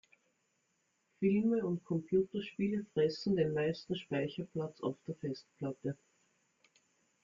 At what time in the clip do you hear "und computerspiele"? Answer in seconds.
1.63-2.87